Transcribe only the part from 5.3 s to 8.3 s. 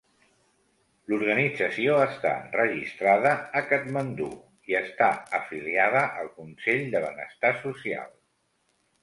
afiliada al consell de benestar social.